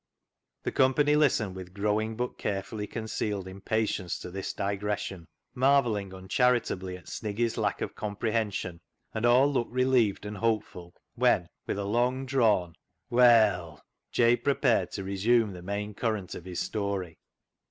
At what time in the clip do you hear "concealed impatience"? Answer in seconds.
2.87-4.17